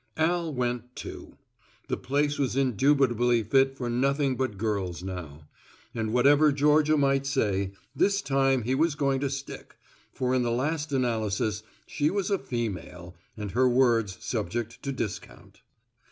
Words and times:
Al 0.17 0.51
went 0.51 0.95
too. 0.95 1.37
The 1.87 1.95
place 1.95 2.39
was 2.39 2.55
indubitably 2.55 3.43
fit 3.43 3.77
for 3.77 3.87
nothing 3.87 4.35
but 4.35 4.57
girls 4.57 5.03
now. 5.03 5.47
And 5.93 6.11
whatever 6.11 6.51
Georgia 6.51 6.97
might 6.97 7.27
say, 7.27 7.73
this 7.95 8.23
time 8.23 8.63
he 8.63 8.73
was 8.73 8.95
going 8.95 9.19
to 9.19 9.29
stick, 9.29 9.77
for 10.11 10.33
in 10.33 10.41
the 10.41 10.49
last 10.49 10.91
analysis 10.91 11.61
she 11.85 12.09
was 12.09 12.31
a 12.31 12.39
female 12.39 13.15
and 13.37 13.51
her 13.51 13.69
words 13.69 14.17
subject 14.19 14.81
to 14.81 14.91
discount. 14.91 15.61